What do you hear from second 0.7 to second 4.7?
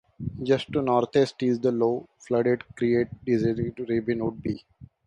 to the northeast is a low, flooded crater designated Reinhold B.